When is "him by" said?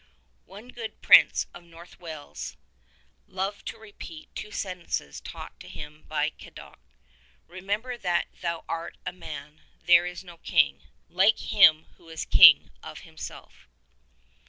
5.61-6.31